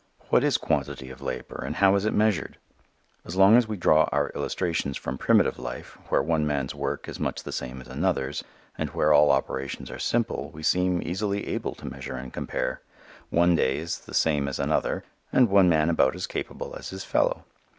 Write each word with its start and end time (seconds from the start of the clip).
What 0.29 0.43
is 0.43 0.57
quantity 0.57 1.11
of 1.11 1.21
labor 1.21 1.61
and 1.63 1.75
how 1.75 1.93
is 1.95 2.05
it 2.05 2.11
measured? 2.15 2.57
As 3.23 3.35
long 3.35 3.55
as 3.55 3.67
we 3.67 3.77
draw 3.77 4.09
our 4.11 4.29
illustrations 4.31 4.97
from 4.97 5.19
primitive 5.19 5.59
life 5.59 5.95
where 6.09 6.23
one 6.23 6.43
man's 6.47 6.73
work 6.73 7.07
is 7.07 7.19
much 7.19 7.43
the 7.43 7.51
same 7.51 7.81
as 7.81 7.87
another's 7.87 8.43
and 8.79 8.89
where 8.95 9.13
all 9.13 9.29
operations 9.29 9.91
are 9.91 9.99
simple, 9.99 10.49
we 10.55 10.63
seem 10.63 11.03
easily 11.03 11.45
able 11.49 11.75
to 11.75 11.85
measure 11.87 12.15
and 12.15 12.33
compare. 12.33 12.81
One 13.29 13.55
day 13.55 13.77
is 13.77 13.99
the 13.99 14.15
same 14.15 14.47
as 14.47 14.57
another 14.57 15.03
and 15.31 15.49
one 15.51 15.69
man 15.69 15.87
about 15.87 16.15
as 16.15 16.25
capable 16.25 16.73
as 16.75 16.89
his 16.89 17.03
fellow. 17.03 17.45